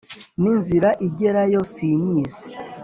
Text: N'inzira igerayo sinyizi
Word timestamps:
N'inzira 0.41 0.89
igerayo 1.07 1.61
sinyizi 1.73 2.45